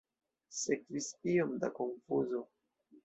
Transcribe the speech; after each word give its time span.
Sekvis 0.59 1.09
iom 1.33 1.53
da 1.65 1.71
konfuzo. 1.81 2.43